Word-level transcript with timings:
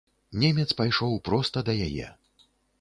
Немец 0.43 0.65
пайшоў 0.79 1.13
проста 1.29 1.65
да 1.71 1.79
яе. 1.91 2.07